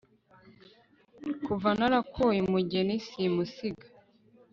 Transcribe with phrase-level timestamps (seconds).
[1.45, 3.87] kuva narakoye, umugeni simusiga